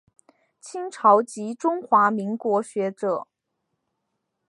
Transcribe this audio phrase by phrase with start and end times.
[0.59, 3.27] 清朝及中华民国学者。